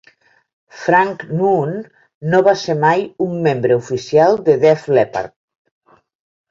Frank 0.85 1.25
Noon 1.41 1.75
no 2.31 2.39
va 2.49 2.57
ser 2.63 2.79
mai 2.87 3.07
un 3.29 3.39
membre 3.49 3.81
oficial 3.85 4.43
de 4.51 4.59
Def 4.69 4.93
Leppard. 4.99 5.41